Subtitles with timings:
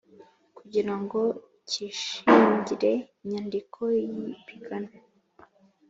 [0.57, 1.21] kugira ngo
[1.69, 2.91] cyishingire
[3.23, 4.97] inyandiko y ipiganwa